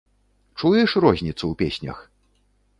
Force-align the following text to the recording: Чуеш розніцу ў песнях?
Чуеш 0.59 0.95
розніцу 1.05 1.37
ў 1.37 1.53
песнях? 1.63 1.97